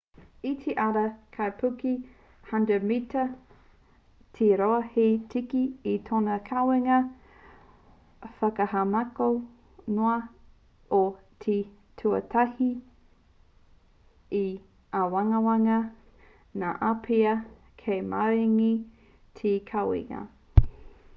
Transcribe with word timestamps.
i 0.49 0.51
te 0.61 0.73
ara 0.83 1.01
te 1.15 1.27
kaipuke 1.35 1.89
100-mita 2.51 3.25
te 4.37 4.47
roa 4.61 4.79
hei 4.93 5.11
tiki 5.33 5.61
i 5.91 5.93
tōna 6.07 6.37
kawenga 6.47 6.97
whakahaumako 8.39 9.27
noa 9.99 10.15
ā 11.01 11.03
i 11.03 11.05
te 11.45 11.59
tuatahi 12.03 12.71
i 14.41 14.45
āwangawanga 15.03 15.79
ngā 16.63 16.73
āpiha 16.91 17.37
kei 17.85 18.03
maringi 18.15 18.71
te 19.43 19.57
kawenga 19.73 20.25